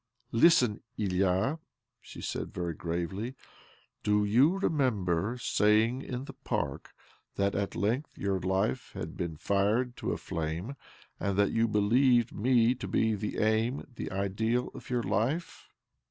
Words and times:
"Listen, 0.45 0.81
Ilya," 0.97 1.59
she 2.01 2.21
said 2.21 2.51
very 2.55 2.73
gravely. 2.73 3.35
"Do 4.01 4.25
you 4.25 4.57
remember 4.57 5.37
saying 5.39 6.01
in 6.01 6.25
the 6.25 6.33
park 6.33 6.89
that 7.35 7.53
at 7.53 7.75
length 7.75 8.17
your 8.17 8.39
life 8.39 8.93
had 8.95 9.15
been 9.15 9.37
fired 9.37 9.95
to 9.97 10.17
flame, 10.17 10.75
and 11.19 11.37
that 11.37 11.51
you 11.51 11.67
believed 11.67 12.33
me 12.33 12.73
to 12.73 12.87
be 12.87 13.13
the 13.13 13.37
aim, 13.37 13.85
the 13.93 14.11
ideal, 14.11 14.69
of 14.73 14.89
your 14.89 15.03
life? 15.03 15.67